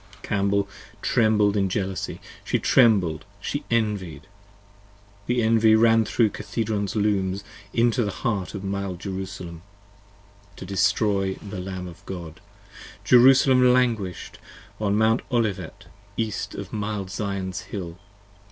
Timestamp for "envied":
3.69-4.25